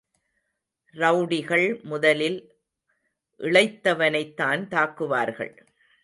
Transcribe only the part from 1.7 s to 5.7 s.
முதலில் இளைத்தவனைத் தான் தாக்குவார்கள்.